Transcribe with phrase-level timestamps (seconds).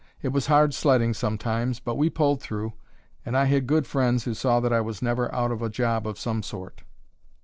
[0.23, 2.73] It was hard sledding sometimes, but we pulled through.
[3.23, 6.07] And I had good friends who saw that I was never out of a job
[6.07, 6.81] of some sort.